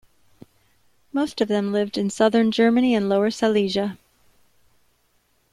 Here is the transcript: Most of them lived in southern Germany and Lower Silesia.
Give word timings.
Most 1.13 1.41
of 1.41 1.47
them 1.47 1.71
lived 1.71 1.95
in 1.95 2.09
southern 2.09 2.51
Germany 2.51 2.95
and 2.95 3.07
Lower 3.07 3.29
Silesia. 3.29 3.99